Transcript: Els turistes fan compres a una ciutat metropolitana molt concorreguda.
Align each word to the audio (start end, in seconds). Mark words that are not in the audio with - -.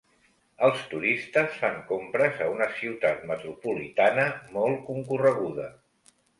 Els 0.67 0.79
turistes 0.93 1.57
fan 1.57 1.77
compres 1.91 2.41
a 2.47 2.49
una 2.55 2.69
ciutat 2.79 3.23
metropolitana 3.35 4.27
molt 4.59 4.85
concorreguda. 4.93 5.71